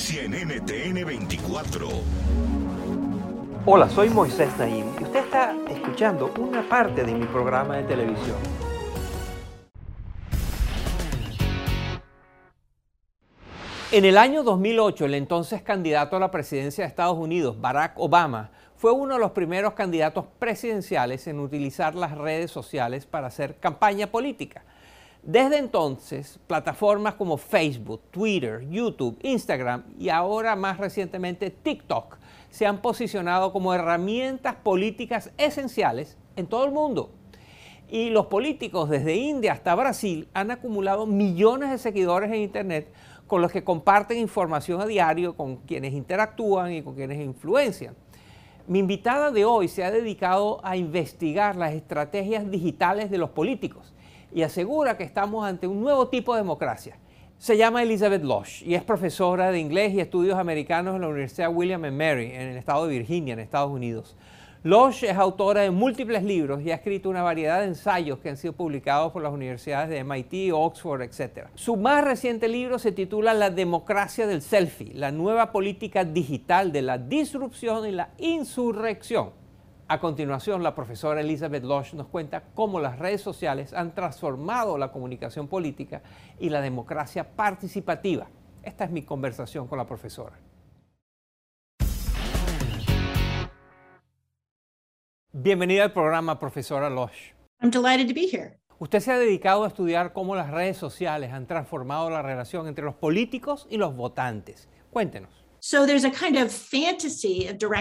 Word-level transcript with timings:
Noticia 0.00 0.24
en 0.24 0.32
NTN 0.32 1.04
24. 1.04 1.88
Hola, 3.66 3.88
soy 3.90 4.08
Moisés 4.08 4.48
Naim 4.56 4.86
y 4.98 5.02
usted 5.02 5.24
está 5.24 5.54
escuchando 5.68 6.32
una 6.38 6.66
parte 6.66 7.04
de 7.04 7.12
mi 7.12 7.26
programa 7.26 7.76
de 7.76 7.82
televisión. 7.82 8.36
En 13.92 14.04
el 14.06 14.16
año 14.16 14.42
2008, 14.42 15.04
el 15.04 15.14
entonces 15.14 15.60
candidato 15.60 16.16
a 16.16 16.20
la 16.20 16.30
presidencia 16.30 16.84
de 16.84 16.88
Estados 16.88 17.18
Unidos, 17.18 17.60
Barack 17.60 17.98
Obama, 17.98 18.50
fue 18.76 18.92
uno 18.92 19.14
de 19.14 19.20
los 19.20 19.32
primeros 19.32 19.74
candidatos 19.74 20.24
presidenciales 20.38 21.26
en 21.26 21.40
utilizar 21.40 21.94
las 21.94 22.16
redes 22.16 22.50
sociales 22.50 23.04
para 23.04 23.26
hacer 23.26 23.58
campaña 23.58 24.06
política. 24.06 24.64
Desde 25.22 25.58
entonces, 25.58 26.40
plataformas 26.46 27.14
como 27.14 27.36
Facebook, 27.36 28.00
Twitter, 28.10 28.66
YouTube, 28.70 29.18
Instagram 29.22 29.84
y 29.98 30.08
ahora 30.08 30.56
más 30.56 30.78
recientemente 30.78 31.50
TikTok 31.50 32.16
se 32.48 32.64
han 32.64 32.80
posicionado 32.80 33.52
como 33.52 33.74
herramientas 33.74 34.54
políticas 34.56 35.30
esenciales 35.36 36.16
en 36.36 36.46
todo 36.46 36.64
el 36.64 36.72
mundo. 36.72 37.10
Y 37.90 38.08
los 38.08 38.26
políticos 38.26 38.88
desde 38.88 39.16
India 39.16 39.52
hasta 39.52 39.74
Brasil 39.74 40.26
han 40.32 40.50
acumulado 40.50 41.04
millones 41.04 41.70
de 41.70 41.76
seguidores 41.76 42.30
en 42.30 42.36
Internet 42.36 42.90
con 43.26 43.42
los 43.42 43.52
que 43.52 43.62
comparten 43.62 44.16
información 44.16 44.80
a 44.80 44.86
diario, 44.86 45.36
con 45.36 45.56
quienes 45.58 45.92
interactúan 45.92 46.72
y 46.72 46.82
con 46.82 46.94
quienes 46.94 47.20
influencian. 47.20 47.94
Mi 48.66 48.78
invitada 48.78 49.30
de 49.30 49.44
hoy 49.44 49.68
se 49.68 49.84
ha 49.84 49.90
dedicado 49.90 50.60
a 50.64 50.78
investigar 50.78 51.56
las 51.56 51.74
estrategias 51.74 52.50
digitales 52.50 53.10
de 53.10 53.18
los 53.18 53.30
políticos 53.30 53.92
y 54.32 54.42
asegura 54.42 54.96
que 54.96 55.04
estamos 55.04 55.44
ante 55.44 55.66
un 55.66 55.80
nuevo 55.80 56.08
tipo 56.08 56.34
de 56.34 56.40
democracia. 56.40 56.96
Se 57.38 57.56
llama 57.56 57.82
Elizabeth 57.82 58.22
Losh 58.22 58.62
y 58.64 58.74
es 58.74 58.82
profesora 58.82 59.50
de 59.50 59.58
inglés 59.58 59.94
y 59.94 60.00
estudios 60.00 60.38
americanos 60.38 60.94
en 60.94 61.00
la 61.00 61.08
Universidad 61.08 61.50
William 61.50 61.80
Mary 61.80 62.32
en 62.32 62.42
el 62.42 62.56
estado 62.58 62.86
de 62.86 62.98
Virginia, 62.98 63.32
en 63.32 63.40
Estados 63.40 63.70
Unidos. 63.70 64.16
Losh 64.62 65.04
es 65.04 65.16
autora 65.16 65.62
de 65.62 65.70
múltiples 65.70 66.22
libros 66.22 66.60
y 66.60 66.70
ha 66.70 66.74
escrito 66.74 67.08
una 67.08 67.22
variedad 67.22 67.60
de 67.60 67.68
ensayos 67.68 68.18
que 68.18 68.28
han 68.28 68.36
sido 68.36 68.52
publicados 68.52 69.10
por 69.10 69.22
las 69.22 69.32
universidades 69.32 69.88
de 69.88 70.04
MIT, 70.04 70.52
Oxford, 70.52 71.00
etc. 71.00 71.46
Su 71.54 71.78
más 71.78 72.04
reciente 72.04 72.46
libro 72.46 72.78
se 72.78 72.92
titula 72.92 73.32
La 73.32 73.48
democracia 73.48 74.26
del 74.26 74.42
selfie, 74.42 74.92
la 74.92 75.12
nueva 75.12 75.50
política 75.50 76.04
digital 76.04 76.72
de 76.72 76.82
la 76.82 76.98
disrupción 76.98 77.86
y 77.86 77.92
la 77.92 78.10
insurrección. 78.18 79.39
A 79.92 79.98
continuación, 79.98 80.62
la 80.62 80.72
profesora 80.72 81.20
Elizabeth 81.20 81.64
Losh 81.64 81.94
nos 81.94 82.06
cuenta 82.06 82.44
cómo 82.54 82.78
las 82.78 83.00
redes 83.00 83.22
sociales 83.22 83.72
han 83.72 83.92
transformado 83.92 84.78
la 84.78 84.92
comunicación 84.92 85.48
política 85.48 86.00
y 86.38 86.48
la 86.48 86.60
democracia 86.60 87.34
participativa. 87.34 88.28
Esta 88.62 88.84
es 88.84 88.92
mi 88.92 89.02
conversación 89.02 89.66
con 89.66 89.78
la 89.78 89.86
profesora. 89.88 90.38
Bienvenida 95.32 95.82
al 95.82 95.92
programa, 95.92 96.38
profesora 96.38 96.88
Losh. 96.88 97.32
I'm 97.60 97.72
delighted 97.72 98.06
to 98.06 98.14
be 98.14 98.28
here. 98.28 98.60
Usted 98.78 99.00
se 99.00 99.10
ha 99.10 99.18
dedicado 99.18 99.64
a 99.64 99.66
estudiar 99.66 100.12
cómo 100.12 100.36
las 100.36 100.52
redes 100.52 100.76
sociales 100.76 101.32
han 101.32 101.48
transformado 101.48 102.10
la 102.10 102.22
relación 102.22 102.68
entre 102.68 102.84
los 102.84 102.94
políticos 102.94 103.66
y 103.68 103.76
los 103.76 103.96
votantes. 103.96 104.68
Cuéntenos. 104.92 105.39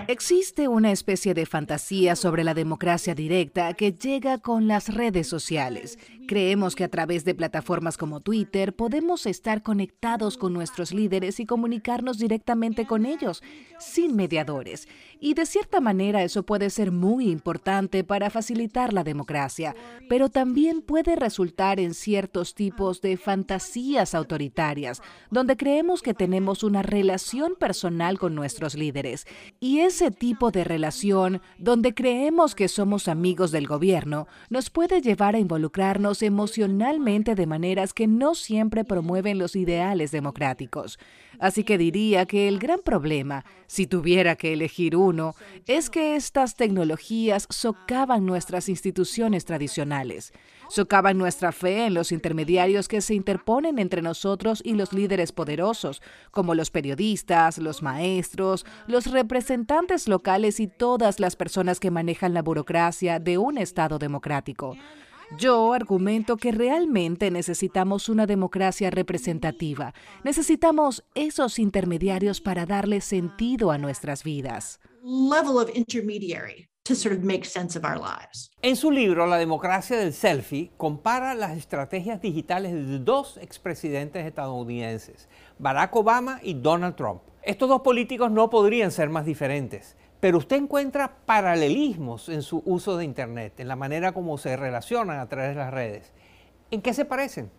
Existe 0.09 0.67
una 0.67 0.91
especie 0.91 1.34
de 1.34 1.45
fantasía 1.45 2.16
sobre 2.16 2.44
la 2.44 2.53
democracia 2.53 3.16
directa 3.16 3.73
que 3.73 3.94
llega 3.94 4.38
con 4.38 4.67
las 4.67 4.94
redes 4.94 5.28
sociales. 5.28 5.97
Creemos 6.28 6.75
que 6.75 6.84
a 6.84 6.90
través 6.90 7.25
de 7.25 7.34
plataformas 7.34 7.97
como 7.97 8.19
Twitter 8.19 8.75
podemos 8.75 9.25
estar 9.25 9.63
conectados 9.63 10.38
con 10.38 10.53
nuestros 10.53 10.94
líderes 10.94 11.40
y 11.40 11.45
comunicarnos 11.45 12.19
directamente 12.19 12.85
con 12.85 13.06
ellos, 13.06 13.41
sin 13.79 14.16
mediadores. 14.16 14.88
Y 15.22 15.34
de 15.34 15.46
cierta 15.46 15.81
manera 15.81 16.24
eso 16.24 16.44
puede 16.44 16.69
ser 16.69 16.91
muy 16.91 17.30
importante 17.30 18.06
para 18.06 18.30
facilitar 18.30 18.94
la 18.94 19.03
democracia, 19.03 19.75
pero 20.07 20.30
también 20.30 20.81
puede 20.81 21.18
resultar 21.18 21.80
en 21.80 21.94
ciertos 21.94 22.56
tipos 22.56 23.02
de 23.02 23.18
fantasías 23.18 24.16
autoritarias, 24.16 25.02
donde 25.29 25.58
creemos 25.58 26.02
que 26.02 26.13
tenemos 26.13 26.63
una 26.63 26.84
relación 26.84 27.56
personal 27.59 28.18
con 28.18 28.34
nuestros 28.34 28.75
líderes. 28.75 29.28
Y 29.59 29.79
ese 29.79 30.09
tipo 30.12 30.52
de 30.52 30.63
relación, 30.63 31.41
donde 31.58 31.94
creemos 31.94 32.56
que 32.56 32.69
somos 32.69 33.09
amigos 33.09 33.52
del 33.52 33.68
gobierno, 33.68 34.28
nos 34.50 34.69
puede 34.69 35.02
llevar 35.02 35.35
a 35.35 35.40
involucrarnos 35.40 36.22
emocionalmente 36.22 37.35
de 37.35 37.46
maneras 37.46 37.94
que 37.94 38.08
no 38.08 38.35
siempre 38.35 38.85
promueven 38.85 39.38
los 39.38 39.58
ideales 39.58 40.12
democráticos. 40.12 40.97
Así 41.39 41.63
que 41.63 41.77
diría 41.77 42.25
que 42.25 42.47
el 42.47 42.59
gran 42.59 42.79
problema, 42.81 43.45
si 43.66 43.88
tuviera 43.88 44.35
que 44.35 44.53
elegir 44.53 44.95
uno, 44.95 45.35
es 45.67 45.89
que 45.89 46.16
estas 46.16 46.55
tecnologías 46.55 47.47
socavan 47.50 48.25
nuestras 48.25 48.67
instituciones 48.67 49.45
tradicionales, 49.45 50.33
socavan 50.69 51.17
nuestra 51.17 51.51
fe 51.53 51.85
en 51.85 51.94
los 51.94 52.11
intermediarios 52.11 52.88
que 52.89 52.99
se 52.99 53.13
interponen 53.13 53.79
entre 53.79 54.01
nosotros 54.01 54.61
y 54.66 54.73
los 54.73 54.91
líderes 54.91 55.31
poderosos, 55.31 56.01
como 56.31 56.55
los 56.55 56.72
periodistas, 56.72 57.57
los 57.57 57.81
maestros, 57.81 58.66
los 58.88 59.07
representantes 59.09 60.07
locales 60.07 60.59
y 60.59 60.67
todas 60.67 61.19
las 61.22 61.38
personas 61.38 61.79
que 61.79 61.89
manejan 61.89 62.33
la 62.33 62.41
burocracia 62.41 63.19
de 63.19 63.38
un 63.38 63.57
Estado 63.57 63.97
democrático. 63.97 64.75
Yo 65.38 65.73
argumento 65.73 66.38
que 66.38 66.51
realmente 66.51 67.29
necesitamos 67.29 68.09
una 68.09 68.25
democracia 68.25 68.90
representativa. 68.90 69.94
Necesitamos 70.23 71.03
esos 71.13 71.59
intermediarios 71.59 72.41
para 72.41 72.66
darle 72.66 73.00
sentido 73.00 73.69
a 73.69 73.78
nuestras 73.78 74.23
vidas. 74.23 74.79
En 78.63 78.75
su 78.75 78.90
libro 78.90 79.28
La 79.28 79.38
democracia 79.38 79.97
del 79.97 80.13
selfie 80.13 80.72
compara 80.78 81.35
las 81.35 81.56
estrategias 81.56 82.19
digitales 82.19 82.73
de 82.73 82.97
dos 82.97 83.38
expresidentes 83.38 84.25
estadounidenses, 84.25 85.29
Barack 85.59 85.96
Obama 85.96 86.40
y 86.41 86.56
Donald 86.56 86.96
Trump. 86.96 87.22
Estos 87.44 87.69
dos 87.69 87.81
políticos 87.81 88.31
no 88.31 88.50
podrían 88.50 88.91
ser 88.91 89.09
más 89.09 89.25
diferentes. 89.25 89.96
Pero 90.19 90.38
usted 90.38 90.57
encuentra 90.57 91.25
paralelismos 91.25 92.30
en 92.30 92.41
su 92.41 92.62
uso 92.66 92.97
de 92.97 93.06
Internet, 93.06 93.59
en 93.59 93.68
la 93.68 93.75
manera 93.75 94.12
como 94.12 94.38
se 94.38 94.57
relacionan 94.57 95.19
a 95.19 95.30
través 95.30 95.52
de 95.52 95.56
las 95.56 95.74
redes. 95.74 96.12
¿En 96.72 96.81
qué 96.81 96.94
se 96.94 97.06
parecen? 97.06 97.52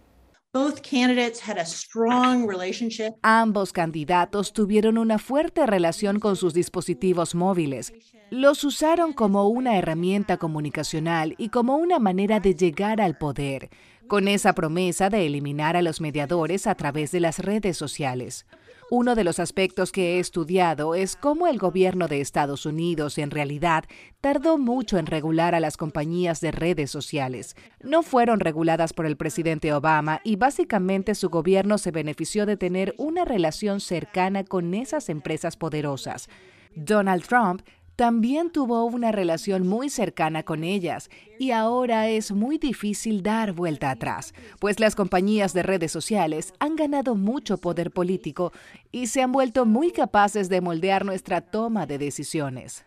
Ambos 3.23 3.73
candidatos 3.73 4.53
tuvieron 4.53 4.99
una 4.99 5.19
fuerte 5.19 5.65
relación 5.65 6.19
con 6.19 6.35
sus 6.35 6.55
dispositivos 6.55 7.37
móviles. 7.37 7.93
Los 8.31 8.65
usaron 8.65 9.13
como 9.13 9.49
una 9.49 9.79
herramienta 9.79 10.39
comunicacional 10.39 11.37
y 11.39 11.51
como 11.51 11.77
una 11.77 12.01
manera 12.01 12.41
de 12.41 12.57
llegar 12.57 13.01
al 13.01 13.17
poder, 13.17 13.71
con 14.09 14.27
esa 14.27 14.53
promesa 14.53 15.09
de 15.09 15.25
eliminar 15.25 15.77
a 15.77 15.83
los 15.83 16.01
mediadores 16.01 16.67
a 16.67 16.75
través 16.75 17.13
de 17.13 17.21
las 17.21 17.39
redes 17.39 17.77
sociales. 17.77 18.45
Uno 18.93 19.15
de 19.15 19.23
los 19.23 19.39
aspectos 19.39 19.93
que 19.93 20.17
he 20.17 20.19
estudiado 20.19 20.97
es 20.97 21.15
cómo 21.15 21.47
el 21.47 21.59
gobierno 21.59 22.09
de 22.09 22.21
Estados 22.21 22.67
Unidos 22.67 23.19
en 23.19 23.31
realidad 23.31 23.85
tardó 24.21 24.59
mucho 24.59 24.99
en 24.99 25.07
regular 25.07 25.55
a 25.55 25.61
las 25.61 25.77
compañías 25.77 26.41
de 26.41 26.51
redes 26.51 26.91
sociales. 26.91 27.55
No 27.85 28.03
fueron 28.03 28.41
reguladas 28.41 28.93
por 28.93 29.07
el 29.07 29.17
presidente 29.17 29.73
Obama 29.73 30.21
y 30.25 30.35
básicamente 30.35 31.15
su 31.15 31.31
gobierno 31.31 31.79
se 31.79 31.93
benefició 31.93 32.47
de 32.47 32.57
tener 32.57 32.97
una 32.99 33.25
relación 33.25 33.79
cercana 33.79 34.43
con 34.43 34.75
esas 34.75 35.09
empresas 35.09 35.57
poderosas. 35.57 36.29
Donald 36.75 37.25
Trump 37.25 37.63
también 38.01 38.49
tuvo 38.49 38.83
una 38.87 39.13
relación 39.13 39.69
muy 39.69 39.91
cercana 39.91 40.43
con 40.43 40.65
ellas 40.65 41.11
y 41.39 41.51
ahora 41.51 42.09
es 42.09 42.33
muy 42.33 42.57
difícil 42.57 43.23
dar 43.23 43.53
vuelta 43.53 43.91
atrás, 43.91 44.33
pues 44.59 44.81
las 44.81 44.97
compañías 44.97 45.53
de 45.53 45.63
redes 45.63 45.93
sociales 45.93 46.55
han 46.61 46.77
ganado 46.77 47.15
mucho 47.15 47.59
poder 47.59 47.91
político 47.91 48.53
y 48.91 49.09
se 49.09 49.21
han 49.21 49.33
vuelto 49.33 49.67
muy 49.67 49.91
capaces 49.91 50.49
de 50.49 50.63
moldear 50.63 51.05
nuestra 51.05 51.43
toma 51.43 51.85
de 51.85 51.99
decisiones. 51.99 52.87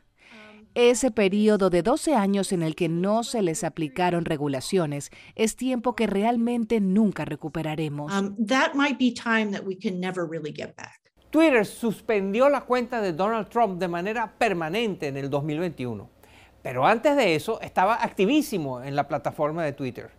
Ese 0.74 1.12
periodo 1.12 1.70
de 1.70 1.84
12 1.84 2.16
años 2.16 2.52
en 2.52 2.64
el 2.64 2.74
que 2.74 2.90
no 2.90 3.24
se 3.24 3.44
les 3.44 3.64
aplicaron 3.64 4.26
regulaciones 4.26 5.12
es 5.36 5.56
tiempo 5.56 5.96
que 5.96 6.08
realmente 6.08 6.82
nunca 6.82 7.24
recuperaremos. 7.24 8.12
Um, 8.12 8.36
that 8.48 8.74
might 8.74 8.98
be 8.98 9.14
time 9.14 9.52
that 9.52 9.64
we 9.64 9.78
can 9.78 10.00
never 10.00 10.28
really 10.28 10.52
get 10.52 10.76
back. 10.76 11.03
Twitter 11.34 11.66
suspendió 11.66 12.48
la 12.48 12.62
cuenta 12.62 13.02
de 13.02 13.12
Donald 13.12 13.50
Trump 13.50 13.80
de 13.80 13.88
manera 13.88 14.32
permanente 14.38 15.08
en 15.08 15.18
el 15.18 15.32
2021. 15.32 16.08
Pero 16.62 16.86
antes 16.86 17.18
de 17.18 17.34
eso 17.34 17.60
estaba 17.60 17.96
activísimo 18.04 18.84
en 18.84 18.96
la 18.96 19.08
plataforma 19.08 19.64
de 19.64 19.74
Twitter. 19.74 20.12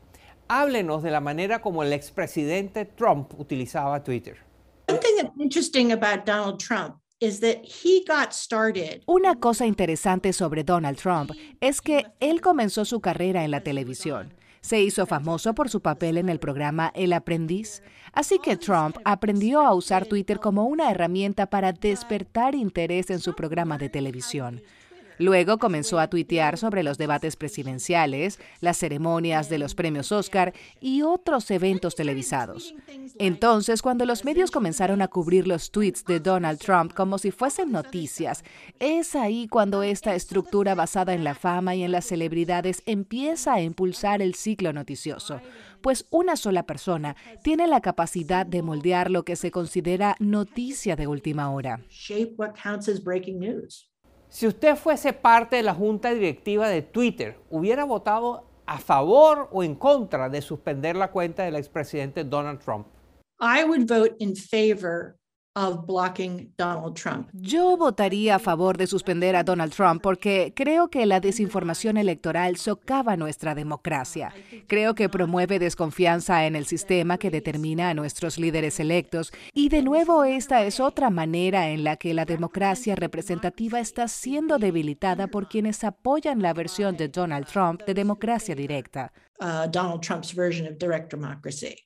Háblenos 0.48 1.04
de 1.04 1.12
la 1.12 1.20
manera 1.20 1.60
como 1.60 1.84
el 1.84 1.92
expresidente 1.92 2.84
Trump 2.84 3.32
utilizaba 3.38 4.02
Twitter. 4.02 4.38
One 4.88 4.98
thing 4.98 5.14
that's 5.16 5.38
interesting 5.38 5.92
about 5.92 6.26
Donald 6.26 6.58
Trump 6.58 6.96
is 7.20 7.38
that 7.38 7.58
he 7.62 8.04
got 8.08 8.32
started. 8.32 9.04
Una 9.06 9.36
cosa 9.36 9.66
interesante 9.66 10.32
sobre 10.32 10.64
Donald 10.64 10.98
Trump 10.98 11.30
es 11.60 11.80
que 11.80 12.06
él 12.18 12.40
comenzó 12.40 12.84
su 12.84 13.00
carrera 13.00 13.44
en 13.44 13.52
la 13.52 13.60
televisión. 13.60 14.34
Se 14.64 14.80
hizo 14.80 15.04
famoso 15.04 15.54
por 15.54 15.68
su 15.68 15.82
papel 15.82 16.16
en 16.16 16.30
el 16.30 16.38
programa 16.38 16.90
El 16.94 17.12
Aprendiz. 17.12 17.82
Así 18.14 18.38
que 18.38 18.56
Trump 18.56 18.96
aprendió 19.04 19.60
a 19.60 19.74
usar 19.74 20.06
Twitter 20.06 20.40
como 20.40 20.64
una 20.64 20.90
herramienta 20.90 21.50
para 21.50 21.72
despertar 21.72 22.54
interés 22.54 23.10
en 23.10 23.20
su 23.20 23.34
programa 23.34 23.76
de 23.76 23.90
televisión. 23.90 24.62
Luego 25.18 25.58
comenzó 25.58 25.98
a 25.98 26.08
tuitear 26.08 26.58
sobre 26.58 26.82
los 26.82 26.98
debates 26.98 27.36
presidenciales, 27.36 28.38
las 28.60 28.78
ceremonias 28.78 29.48
de 29.48 29.58
los 29.58 29.74
premios 29.74 30.12
Oscar 30.12 30.52
y 30.80 31.02
otros 31.02 31.50
eventos 31.50 31.94
televisados. 31.94 32.74
Entonces, 33.18 33.82
cuando 33.82 34.06
los 34.06 34.24
medios 34.24 34.50
comenzaron 34.50 35.02
a 35.02 35.08
cubrir 35.08 35.46
los 35.46 35.70
tweets 35.70 36.04
de 36.04 36.20
Donald 36.20 36.58
Trump 36.58 36.92
como 36.92 37.18
si 37.18 37.30
fuesen 37.30 37.72
noticias, 37.72 38.44
es 38.80 39.14
ahí 39.14 39.48
cuando 39.48 39.82
esta 39.82 40.14
estructura 40.14 40.74
basada 40.74 41.14
en 41.14 41.24
la 41.24 41.34
fama 41.34 41.74
y 41.74 41.82
en 41.82 41.92
las 41.92 42.06
celebridades 42.06 42.82
empieza 42.86 43.54
a 43.54 43.60
impulsar 43.60 44.22
el 44.22 44.34
ciclo 44.34 44.72
noticioso, 44.72 45.40
pues 45.80 46.06
una 46.10 46.36
sola 46.36 46.64
persona 46.64 47.16
tiene 47.42 47.66
la 47.66 47.80
capacidad 47.80 48.46
de 48.46 48.62
moldear 48.62 49.10
lo 49.10 49.24
que 49.24 49.36
se 49.36 49.50
considera 49.50 50.16
noticia 50.18 50.96
de 50.96 51.06
última 51.06 51.50
hora. 51.50 51.80
Si 54.34 54.48
usted 54.48 54.74
fuese 54.74 55.12
parte 55.12 55.54
de 55.54 55.62
la 55.62 55.74
junta 55.74 56.12
directiva 56.12 56.68
de 56.68 56.82
Twitter, 56.82 57.38
¿hubiera 57.50 57.84
votado 57.84 58.44
a 58.66 58.80
favor 58.80 59.48
o 59.52 59.62
en 59.62 59.76
contra 59.76 60.28
de 60.28 60.42
suspender 60.42 60.96
la 60.96 61.12
cuenta 61.12 61.44
del 61.44 61.54
expresidente 61.54 62.24
Donald 62.24 62.58
Trump? 62.58 62.88
I 63.38 63.62
would 63.62 63.86
vote 63.86 64.16
in 64.18 64.34
favor 64.34 65.14
of 65.56 65.86
blocking 65.86 66.52
Donald 66.58 66.94
Trump. 66.94 67.28
Yo 67.32 67.76
votaría 67.76 68.36
a 68.36 68.38
favor 68.38 68.76
de 68.76 68.86
suspender 68.86 69.36
a 69.36 69.44
Donald 69.44 69.72
Trump 69.72 70.02
porque 70.02 70.52
creo 70.54 70.88
que 70.88 71.06
la 71.06 71.20
desinformación 71.20 71.96
electoral 71.96 72.56
socava 72.56 73.16
nuestra 73.16 73.54
democracia. 73.54 74.32
Creo 74.66 74.94
que 74.94 75.08
promueve 75.08 75.58
desconfianza 75.58 76.46
en 76.46 76.56
el 76.56 76.66
sistema 76.66 77.18
que 77.18 77.30
determina 77.30 77.90
a 77.90 77.94
nuestros 77.94 78.38
líderes 78.38 78.80
electos 78.80 79.32
y 79.52 79.68
de 79.68 79.82
nuevo 79.82 80.24
esta 80.24 80.64
es 80.64 80.80
otra 80.80 81.10
manera 81.10 81.68
en 81.68 81.84
la 81.84 81.96
que 81.96 82.14
la 82.14 82.24
democracia 82.24 82.96
representativa 82.96 83.78
está 83.78 84.08
siendo 84.08 84.58
debilitada 84.58 85.28
por 85.28 85.48
quienes 85.48 85.84
apoyan 85.84 86.42
la 86.42 86.52
versión 86.52 86.96
de 86.96 87.08
Donald 87.08 87.46
Trump 87.46 87.82
de 87.84 87.94
democracia 87.94 88.54
directa. 88.56 89.12
Uh, 89.40 89.68
Donald 89.70 90.00
Trump's 90.00 90.34
version 90.34 90.66
of 90.66 90.78
direct 90.78 91.10
democracy. 91.10 91.76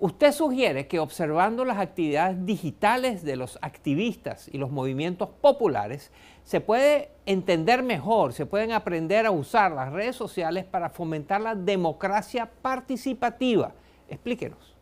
Usted 0.00 0.30
sugiere 0.30 0.86
que 0.86 1.00
observando 1.00 1.64
las 1.64 1.78
actividades 1.78 2.46
digitales 2.46 3.24
de 3.24 3.34
los 3.34 3.58
activistas 3.62 4.48
y 4.52 4.56
los 4.56 4.70
movimientos 4.70 5.28
populares, 5.40 6.12
se 6.44 6.60
puede 6.60 7.10
entender 7.26 7.82
mejor, 7.82 8.32
se 8.32 8.46
pueden 8.46 8.70
aprender 8.70 9.26
a 9.26 9.32
usar 9.32 9.72
las 9.72 9.92
redes 9.92 10.14
sociales 10.14 10.64
para 10.64 10.88
fomentar 10.88 11.40
la 11.40 11.56
democracia 11.56 12.48
participativa. 12.62 13.72
Explíquenos. 14.08 14.77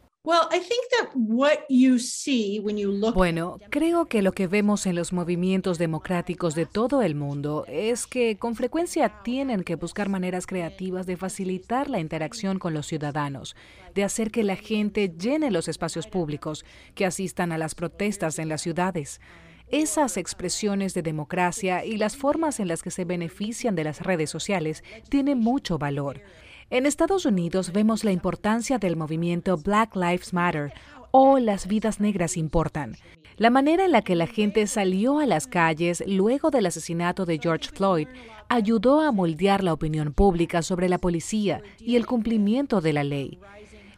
Bueno, 3.12 3.61
creo 3.70 4.06
que 4.06 4.23
lo 4.23 4.32
que 4.32 4.49
vemos 4.49 4.84
en 4.87 4.96
los 4.96 5.12
movimientos 5.12 5.78
democráticos 5.78 6.56
de 6.56 6.67
todo 6.67 7.00
el 7.02 7.14
mundo 7.14 7.64
es 7.69 8.08
que 8.08 8.37
con 8.37 8.56
frecuencia 8.56 9.23
tienen 9.23 9.62
que 9.62 9.76
buscar 9.76 10.08
maneras 10.08 10.49
creativas 10.49 11.06
de 11.06 11.17
facilitar 11.17 11.88
la 11.88 12.00
interacción 12.00 12.58
con 12.58 12.75
los 12.75 12.88
ciudadanos, 12.88 13.55
de 13.94 14.02
hacer 14.02 14.32
que 14.32 14.43
la 14.43 14.56
gente 14.56 15.14
llene 15.17 15.52
los 15.52 15.69
espacios 15.69 16.08
públicos, 16.08 16.64
que 16.96 17.06
asistan 17.06 17.52
a 17.52 17.58
las 17.58 17.76
protestas 17.76 18.40
en 18.40 18.49
las 18.49 18.62
ciudades. 18.62 19.20
Esas 19.69 20.17
expresiones 20.17 20.93
de 20.93 21.02
democracia 21.02 21.84
y 21.84 21.99
las 21.99 22.17
formas 22.17 22.58
en 22.58 22.67
las 22.67 22.82
que 22.82 22.90
se 22.90 23.05
benefician 23.05 23.76
de 23.76 23.84
las 23.84 24.00
redes 24.00 24.31
sociales 24.31 24.82
tienen 25.08 25.38
mucho 25.38 25.79
valor. 25.79 26.20
En 26.68 26.84
Estados 26.84 27.26
Unidos 27.26 27.72
vemos 27.72 28.02
la 28.02 28.10
importancia 28.10 28.78
del 28.78 28.96
movimiento 28.96 29.56
Black 29.56 29.94
Lives 29.94 30.32
Matter 30.32 30.72
o 31.12 31.38
Las 31.38 31.68
vidas 31.68 32.00
negras 32.00 32.36
importan. 32.36 32.96
La 33.36 33.50
manera 33.50 33.84
en 33.84 33.92
la 33.92 34.02
que 34.02 34.16
la 34.16 34.26
gente 34.26 34.66
salió 34.66 35.20
a 35.20 35.26
las 35.26 35.46
calles 35.46 36.02
luego 36.08 36.50
del 36.50 36.66
asesinato 36.66 37.24
de 37.24 37.38
George 37.38 37.70
Floyd 37.72 38.08
ayudó 38.48 39.00
a 39.00 39.12
moldear 39.12 39.62
la 39.62 39.74
opinión 39.74 40.12
pública 40.12 40.60
sobre 40.62 40.88
la 40.88 40.98
policía 40.98 41.62
y 41.78 41.94
el 41.94 42.04
cumplimiento 42.04 42.80
de 42.80 42.92
la 42.92 43.04
ley. 43.04 43.38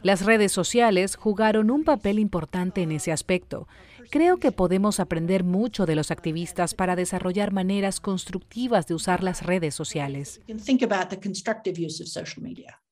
Las 0.03 0.23
redes 0.23 0.51
sociales 0.51 1.15
jugaron 1.15 1.71
un 1.71 1.83
papel 1.83 2.19
importante 2.19 2.83
en 2.83 2.91
ese 2.91 3.11
aspecto. 3.11 3.67
Creo 4.11 4.37
que 4.37 4.51
podemos 4.51 4.99
aprender 4.99 5.43
mucho 5.43 5.85
de 5.85 5.95
los 5.95 6.09
activistas 6.09 6.73
para 6.73 6.95
desarrollar 6.95 7.51
maneras 7.51 7.99
constructivas 7.99 8.87
de 8.87 8.95
usar 8.95 9.21
las 9.21 9.45
redes 9.45 9.75
sociales. 9.75 10.41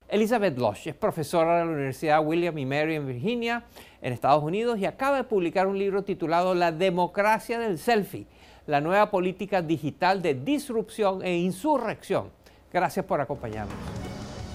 Elizabeth 0.10 0.58
Losh 0.60 0.88
es 0.88 0.96
profesora 0.96 1.58
de 1.58 1.66
la 1.66 1.72
Universidad 1.72 2.24
William 2.24 2.56
y 2.60 2.68
Mary 2.68 2.96
en 2.96 3.08
Virginia, 3.08 3.66
en 4.00 4.14
Estados 4.14 4.44
Unidos, 4.44 4.78
y 4.78 4.86
acaba 4.86 5.18
de 5.18 5.24
publicar 5.24 5.66
un 5.66 5.80
libro 5.80 6.04
titulado 6.04 6.54
La 6.54 6.72
democracia 6.72 7.58
del 7.58 7.80
selfie, 7.80 8.28
la 8.68 8.80
nueva 8.80 9.10
política 9.10 9.64
digital 9.64 10.22
de 10.22 10.36
disrupción 10.36 11.24
e 11.24 11.36
insurrección. 11.36 12.30
Gracias 12.72 13.06
por 13.06 13.22
acompañarnos. 13.22 13.76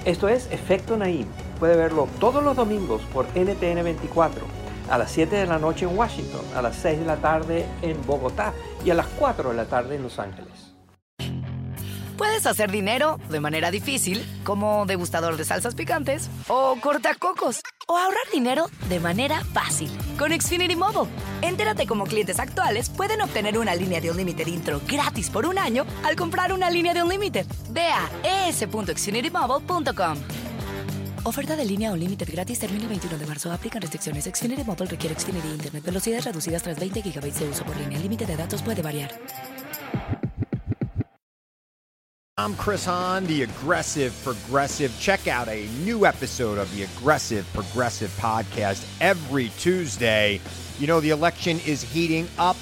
Esto 0.04 0.28
es 0.28 0.50
Efecto 0.52 0.96
Naim. 0.96 1.26
Puede 1.58 1.76
verlo 1.76 2.08
todos 2.20 2.42
los 2.42 2.54
domingos 2.54 3.02
por 3.12 3.26
NTN 3.36 3.82
24, 3.82 4.61
a 4.92 4.98
las 4.98 5.10
7 5.10 5.34
de 5.34 5.46
la 5.46 5.58
noche 5.58 5.86
en 5.86 5.96
Washington, 5.96 6.42
a 6.54 6.60
las 6.60 6.76
6 6.76 7.00
de 7.00 7.06
la 7.06 7.16
tarde 7.16 7.64
en 7.80 8.06
Bogotá 8.06 8.52
y 8.84 8.90
a 8.90 8.94
las 8.94 9.06
4 9.18 9.48
de 9.48 9.56
la 9.56 9.64
tarde 9.64 9.96
en 9.96 10.02
Los 10.02 10.18
Ángeles. 10.18 10.74
Puedes 12.18 12.44
hacer 12.46 12.70
dinero 12.70 13.18
de 13.30 13.40
manera 13.40 13.70
difícil, 13.70 14.22
como 14.44 14.84
degustador 14.84 15.38
de 15.38 15.46
salsas 15.46 15.74
picantes, 15.74 16.28
o 16.46 16.76
cortacocos, 16.78 17.62
o 17.88 17.96
ahorrar 17.96 18.22
dinero 18.34 18.66
de 18.90 19.00
manera 19.00 19.42
fácil 19.54 19.90
con 20.18 20.30
Xfinity 20.30 20.76
Mobile. 20.76 21.10
Entérate 21.40 21.86
cómo 21.86 22.04
clientes 22.04 22.38
actuales 22.38 22.90
pueden 22.90 23.22
obtener 23.22 23.56
una 23.56 23.74
línea 23.74 23.98
de 24.02 24.10
un 24.10 24.18
límite 24.18 24.42
intro 24.48 24.82
gratis 24.86 25.30
por 25.30 25.46
un 25.46 25.58
año 25.58 25.86
al 26.04 26.16
comprar 26.16 26.52
una 26.52 26.68
línea 26.68 26.92
de 26.92 27.02
un 27.02 27.08
límite. 27.08 27.46
Ve 27.70 27.88
a 27.88 28.10
es.xfinitymobile.com. 28.48 30.18
Oferta 31.24 31.54
de 31.54 31.64
línea 31.64 31.92
o 31.92 31.96
límite 31.96 32.24
gratis 32.24 32.58
termina 32.58 32.82
el 32.82 32.88
21 32.88 33.16
de 33.16 33.26
marzo. 33.26 33.52
Aplican 33.52 33.80
restricciones. 33.80 34.24
Xfinity 34.24 34.64
requiere 34.90 35.14
Xfinity 35.14 35.48
Internet. 35.48 35.84
Velocidades 35.84 36.24
reducidas 36.24 36.62
tras 36.64 36.76
20 36.80 37.00
GB 37.00 37.32
de 37.32 37.48
uso 37.48 37.64
por 37.64 37.76
línea. 37.76 37.96
El 37.96 38.02
límite 38.02 38.26
de 38.26 38.36
datos 38.36 38.60
puede 38.60 38.82
variar. 38.82 39.12
I'm 42.36 42.56
Chris 42.56 42.88
Hahn, 42.88 43.24
the 43.28 43.44
Aggressive 43.44 44.12
Progressive. 44.24 44.90
Check 44.98 45.28
out 45.28 45.46
a 45.46 45.68
new 45.84 46.06
episode 46.06 46.58
of 46.58 46.68
the 46.74 46.82
Aggressive 46.82 47.44
Progressive 47.52 48.10
podcast 48.18 48.82
every 49.00 49.50
Tuesday. 49.60 50.40
You 50.80 50.88
know, 50.88 51.00
the 51.00 51.10
election 51.10 51.60
is 51.64 51.82
heating 51.82 52.26
up 52.36 52.56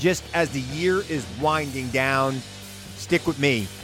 just 0.00 0.24
as 0.34 0.50
the 0.50 0.62
year 0.74 1.02
is 1.08 1.24
winding 1.40 1.90
down. 1.90 2.40
Stick 2.96 3.24
with 3.28 3.38
me. 3.38 3.68